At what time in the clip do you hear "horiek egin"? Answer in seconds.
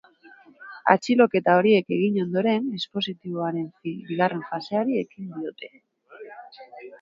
1.57-2.17